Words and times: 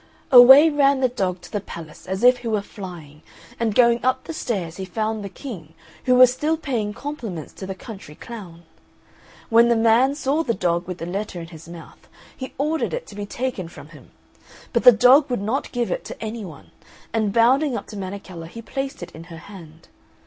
Away 0.31 0.67
ran 0.71 0.99
the 0.99 1.07
dog 1.09 1.41
to 1.41 1.51
the 1.51 1.61
palace 1.61 2.07
as 2.07 2.23
if 2.23 2.37
he 2.39 2.47
were 2.47 2.63
flying, 2.63 3.21
and 3.59 3.75
going 3.75 4.03
up 4.03 4.23
the 4.23 4.33
stairs 4.33 4.77
he 4.77 4.83
found 4.83 5.23
the 5.23 5.29
King, 5.29 5.75
who 6.05 6.15
was 6.15 6.33
still 6.33 6.57
paying 6.57 6.91
compliments 6.91 7.53
to 7.53 7.67
the 7.67 7.75
country 7.75 8.15
clown. 8.15 8.63
When 9.49 9.69
the 9.69 9.75
man 9.75 10.15
saw 10.15 10.41
the 10.41 10.55
dog 10.55 10.87
with 10.87 10.97
the 10.97 11.05
letter 11.05 11.39
in 11.39 11.49
his 11.49 11.69
mouth, 11.69 12.07
he 12.35 12.55
ordered 12.57 12.95
it 12.95 13.05
to 13.09 13.15
be 13.15 13.27
taken 13.27 13.67
from 13.67 13.89
him; 13.89 14.09
but 14.73 14.81
the 14.83 14.91
dog 14.91 15.29
would 15.29 15.39
not 15.39 15.71
give 15.71 15.91
it 15.91 16.03
to 16.05 16.19
any 16.19 16.43
one, 16.43 16.71
and 17.13 17.31
bounding 17.31 17.77
up 17.77 17.85
to 17.89 17.95
Menechella 17.95 18.47
he 18.47 18.63
placed 18.63 19.03
it 19.03 19.11
in 19.11 19.25
her 19.25 19.37
hand. 19.37 19.87